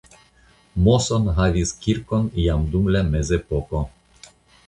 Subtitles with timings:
[0.87, 3.83] Moson havis kirkon jam dum la mezepoko.